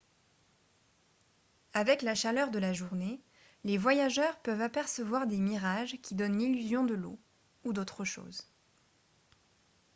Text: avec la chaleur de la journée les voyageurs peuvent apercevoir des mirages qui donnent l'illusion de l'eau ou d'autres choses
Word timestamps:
avec 1.73 2.01
la 2.01 2.15
chaleur 2.15 2.49
de 2.49 2.57
la 2.57 2.73
journée 2.73 3.21
les 3.63 3.77
voyageurs 3.77 4.39
peuvent 4.39 4.63
apercevoir 4.63 5.27
des 5.27 5.37
mirages 5.37 6.01
qui 6.01 6.15
donnent 6.15 6.39
l'illusion 6.39 6.83
de 6.83 6.95
l'eau 6.95 7.19
ou 7.65 7.71
d'autres 7.71 8.03
choses 8.03 8.49